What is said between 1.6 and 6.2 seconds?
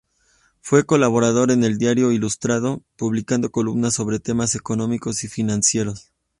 El Diario Ilustrado, publicando columnas sobre temas económicos y financieros.